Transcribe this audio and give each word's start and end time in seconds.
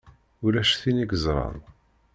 Ulac 0.45 0.71
tin 0.81 0.97
i 1.03 1.05
yeẓṛan. 1.09 1.57